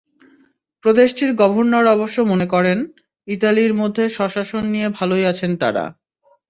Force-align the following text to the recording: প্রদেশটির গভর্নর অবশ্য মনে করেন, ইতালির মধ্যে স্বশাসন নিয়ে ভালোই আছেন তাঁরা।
প্রদেশটির 0.83 1.31
গভর্নর 1.35 1.85
অবশ্য 1.87 2.17
মনে 2.21 2.47
করেন, 2.47 2.77
ইতালির 3.27 3.73
মধ্যে 3.73 4.03
স্বশাসন 4.09 4.63
নিয়ে 4.65 4.87
ভালোই 4.89 5.23
আছেন 5.25 5.51
তাঁরা। 5.57 5.85